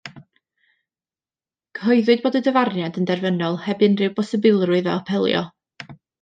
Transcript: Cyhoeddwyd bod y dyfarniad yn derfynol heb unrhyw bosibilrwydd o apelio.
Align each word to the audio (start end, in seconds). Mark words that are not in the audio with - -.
Cyhoeddwyd 1.79 2.23
bod 2.23 2.37
y 2.39 2.41
dyfarniad 2.47 2.97
yn 3.03 3.07
derfynol 3.11 3.59
heb 3.67 3.85
unrhyw 3.91 4.17
bosibilrwydd 4.23 4.91
o 4.95 4.97
apelio. 5.03 5.45